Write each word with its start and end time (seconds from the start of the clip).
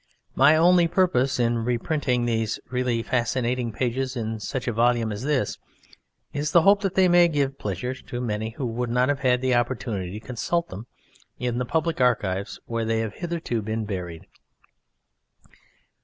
My 0.33 0.55
only 0.55 0.87
purpose 0.87 1.39
in 1.39 1.59
reprinting 1.63 2.25
these 2.25 2.59
really 2.71 3.03
fascinating 3.03 3.71
pages 3.71 4.15
in 4.17 4.39
such 4.39 4.67
a 4.67 4.73
volume 4.73 5.11
as 5.11 5.21
this 5.21 5.59
is 6.33 6.53
the 6.53 6.63
hope 6.63 6.81
that 6.81 6.95
they 6.95 7.07
may 7.07 7.27
give 7.27 7.59
pleasure 7.59 7.93
to 7.93 8.19
many 8.19 8.55
who 8.57 8.65
would 8.65 8.89
not 8.89 9.09
have 9.09 9.19
had 9.19 9.41
the 9.41 9.53
opportunity 9.53 10.19
to 10.19 10.25
consult 10.25 10.69
them 10.69 10.87
in 11.37 11.59
the 11.59 11.65
public 11.65 12.01
archives 12.01 12.59
where 12.65 12.83
they 12.83 13.01
have 13.01 13.13
hitherto 13.13 13.61
been 13.61 13.85
buried. 13.85 14.25